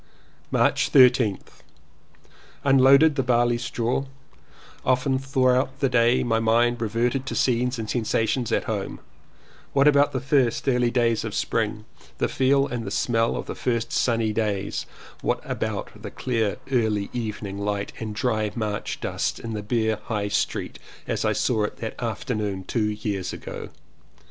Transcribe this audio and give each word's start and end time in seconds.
March 0.49 0.91
13th. 0.91 1.61
Unloaded 2.63 3.23
barley 3.27 3.59
straw. 3.59 4.05
Often 4.83 5.19
through 5.19 5.51
out 5.51 5.79
the 5.79 5.89
day 5.89 6.23
my 6.23 6.39
mind 6.39 6.81
reverted 6.81 7.27
to 7.27 7.35
scenes 7.35 7.77
and 7.77 7.87
sensations 7.87 8.51
at 8.51 8.63
home. 8.63 8.99
What 9.73 9.87
about 9.87 10.11
the 10.11 10.19
first 10.19 10.65
2G4 10.65 10.69
LLEWELLYN 10.71 10.73
POWYS 10.73 10.75
early 10.75 10.89
days 10.91 11.23
of 11.23 11.35
Spring? 11.35 11.85
The 12.17 12.27
feel 12.27 12.65
and 12.65 12.83
the 12.83 12.89
smell 12.89 13.35
of 13.35 13.45
the 13.45 13.53
first 13.53 13.91
sunny 13.93 14.33
days? 14.33 14.87
What 15.21 15.39
about 15.47 15.91
the 16.01 16.09
clear 16.09 16.57
early 16.71 17.11
evening 17.13 17.59
light 17.59 17.93
and 17.99 18.15
dry 18.15 18.49
March 18.55 19.01
dust 19.01 19.37
in 19.39 19.53
Bere 19.61 19.97
High 20.05 20.29
Street 20.29 20.79
as 21.07 21.23
I 21.23 21.33
saw 21.33 21.63
it 21.65 21.77
that 21.77 22.01
afternoon 22.01 22.63
two 22.63 22.89
years 22.89 23.33
ago? 23.33 23.69